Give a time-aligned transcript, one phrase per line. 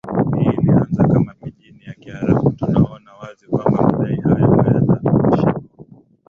[0.39, 5.61] hii ilianza kama pijini ya Kiarabu tunaona wazi kwamba madai haya hayana mashiko